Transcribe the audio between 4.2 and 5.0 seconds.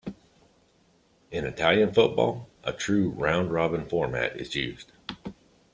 is used.